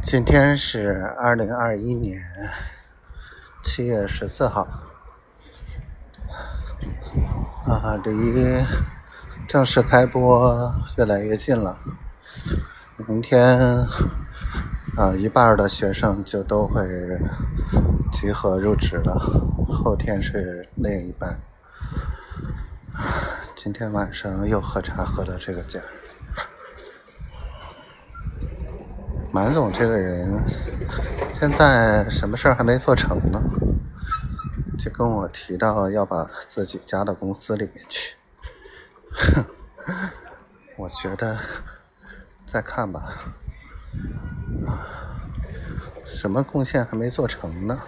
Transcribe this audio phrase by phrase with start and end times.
[0.00, 2.22] 今天是二零二一年
[3.62, 4.66] 七月十四号，
[7.66, 8.64] 啊，离
[9.46, 11.78] 正式开播越来越近了。
[13.08, 13.58] 明天，
[14.96, 16.86] 啊，一半的学生就都会
[18.12, 19.18] 集合入职了，
[19.68, 21.40] 后天是另一半。
[23.56, 25.80] 今天晚上又喝茶喝了这个劲
[29.38, 29.44] 儿。
[29.44, 30.42] 满总这个人，
[31.32, 33.40] 现在什么事儿还没做成呢，
[34.76, 38.16] 就跟我提到要把自己加到公司里面去。
[39.12, 39.44] 哼，
[40.76, 41.38] 我觉得
[42.44, 43.32] 再看吧。
[46.04, 47.80] 什么贡献还没做成呢？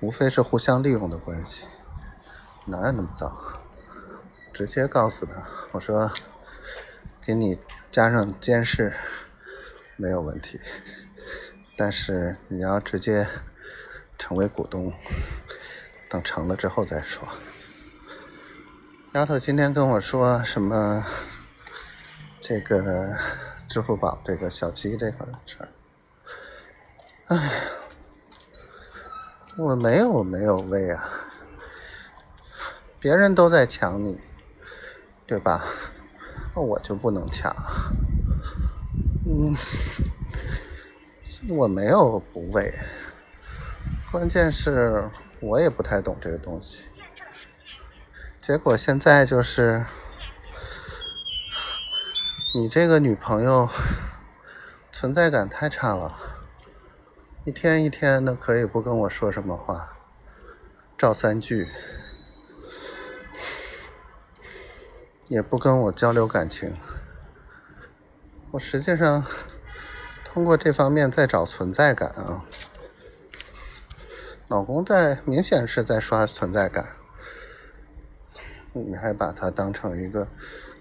[0.00, 1.64] 无非是互相利用的关系，
[2.66, 3.34] 哪有那么糟？
[4.52, 5.32] 直接告诉他，
[5.72, 6.12] 我说
[7.22, 7.58] 给你
[7.90, 8.92] 加上监视。
[9.96, 10.60] 没有问题，
[11.76, 13.26] 但是你要直接
[14.18, 14.92] 成为股东，
[16.08, 17.26] 等成了之后再说。
[19.12, 21.04] 丫头今天跟我说什么？
[22.40, 23.16] 这个
[23.66, 25.68] 支付宝这个小鸡这块的事儿，
[27.28, 27.62] 哎，
[29.56, 31.08] 我没有没有喂啊，
[33.00, 34.20] 别人都在抢你，
[35.26, 35.64] 对吧？
[36.54, 37.50] 那我就不能抢。
[39.36, 39.56] 嗯，
[41.48, 42.72] 我没有不喂，
[44.12, 45.10] 关键是
[45.40, 46.82] 我也不太懂这个东西。
[48.38, 49.84] 结果现在就是，
[52.54, 53.68] 你这个女朋友
[54.92, 56.16] 存在感太差了，
[57.44, 59.96] 一天一天的可以不跟我说什么话，
[60.96, 61.68] 照三句，
[65.26, 66.72] 也不跟我交流感情。
[68.54, 69.26] 我实际上
[70.24, 72.44] 通过这方面在找存在感啊，
[74.46, 76.94] 老公在明显是在刷存在感，
[78.72, 80.28] 你还把他当成一个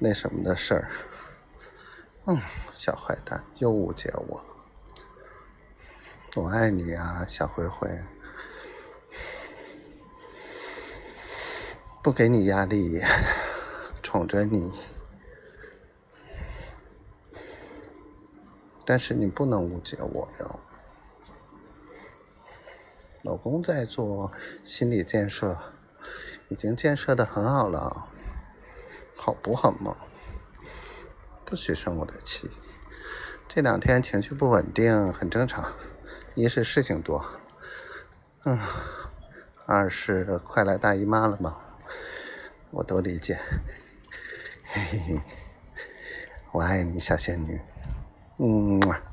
[0.00, 0.90] 那什么的事儿，
[2.26, 2.36] 嗯，
[2.74, 4.44] 小坏蛋又误解我，
[6.34, 7.88] 我爱你啊，小灰灰，
[12.02, 13.00] 不给你压力，
[14.02, 14.72] 宠着你。
[18.90, 20.58] 但是你不能误解我哟，
[23.22, 24.32] 老公在做
[24.64, 25.56] 心理建设，
[26.48, 28.08] 已经建设的很好了，
[29.16, 29.96] 好不好嘛？
[31.46, 32.50] 不许生我的气，
[33.46, 35.72] 这两天情绪不稳定很正常，
[36.34, 37.24] 一是事情多，
[38.42, 38.58] 嗯，
[39.68, 41.56] 二是快来大姨妈了嘛，
[42.72, 43.38] 我都理解，
[44.72, 45.20] 嘿嘿嘿，
[46.54, 47.60] 我爱你，小仙女。
[48.40, 49.09] 嗯。